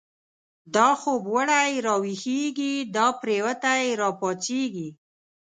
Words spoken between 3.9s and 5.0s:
را پا څيږی